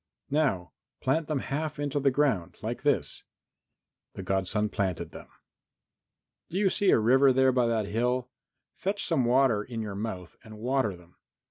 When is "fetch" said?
8.73-9.05